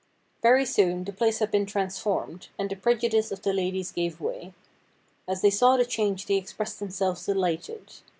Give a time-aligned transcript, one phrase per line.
[0.41, 4.51] Very soon the place had been transformed, and the prejudice of the ladies gave way.
[5.27, 7.97] As they saw the change they ex pressed themselves delighted.